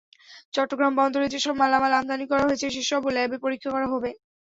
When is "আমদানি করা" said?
1.95-2.43